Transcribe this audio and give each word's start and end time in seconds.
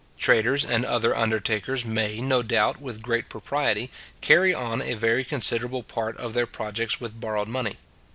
Traders 0.17 0.65
and 0.65 0.83
other 0.83 1.15
undertakers 1.15 1.85
may, 1.85 2.19
no 2.21 2.41
doubt 2.41 2.81
with 2.81 3.03
great 3.03 3.29
propriety, 3.29 3.91
carry 4.19 4.51
on 4.51 4.81
a 4.81 4.95
very 4.95 5.23
considerable 5.23 5.83
part 5.83 6.17
of 6.17 6.33
their 6.33 6.47
projects 6.47 6.99
with 6.99 7.19
borrowed 7.21 7.47
money. 7.47 7.77